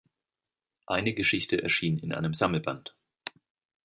Eine 0.87 1.13
Geschichte 1.13 1.61
erschien 1.61 1.99
in 1.99 2.11
einem 2.11 2.33
Sammelband. 2.33 2.95